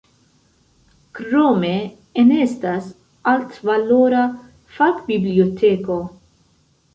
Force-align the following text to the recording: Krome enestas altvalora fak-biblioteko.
Krome 1.17 1.73
enestas 2.23 2.87
altvalora 3.33 4.25
fak-biblioteko. 4.79 6.01